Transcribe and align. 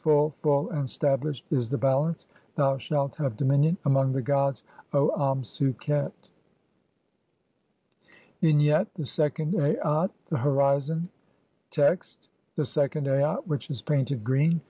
Full, 0.00 0.30
full, 0.40 0.70
"and 0.70 0.88
stablished 0.88 1.44
is 1.50 1.68
the 1.68 1.76
Balance. 1.76 2.26
Thou 2.54 2.78
shalt 2.78 3.14
have 3.16 3.36
dominion 3.36 3.76
among 3.84 4.12
"the 4.12 4.22
gods, 4.22 4.62
O 4.94 5.10
Amsu 5.22 5.74
qet." 5.74 6.10
II. 8.42 8.52
Vignette: 8.52 8.94
The 8.94 9.04
second 9.04 9.54
Aat. 9.54 10.10
The 10.30 10.38
horizon. 10.38 11.10
Text: 11.68 12.30
(1) 12.54 12.62
The 12.62 12.64
second 12.64 13.06
Aat 13.06 13.46
[which 13.46 13.68
is 13.68 13.82
painted] 13.82 14.24
green. 14.24 14.60